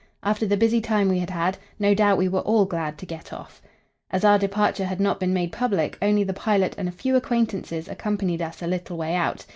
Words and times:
After 0.23 0.47
the 0.47 0.57
busy 0.57 0.81
time 0.81 1.09
we 1.09 1.19
had 1.19 1.29
had, 1.29 1.59
no 1.77 1.93
doubt 1.93 2.17
we 2.17 2.27
were 2.27 2.39
all 2.39 2.65
glad 2.65 2.97
to 2.97 3.05
get 3.05 3.31
off. 3.31 3.61
As 4.09 4.25
our 4.25 4.39
departure 4.39 4.85
had 4.85 4.99
not 4.99 5.19
been 5.19 5.31
made 5.31 5.51
public, 5.51 5.95
only 6.01 6.23
the 6.23 6.33
pilot 6.33 6.73
and 6.79 6.89
a 6.89 6.91
few 6.91 7.15
acquaintances 7.15 7.87
accompanied 7.87 8.41
us 8.41 8.63
a 8.63 8.67
little 8.67 8.97
way 8.97 9.13
out. 9.13 9.45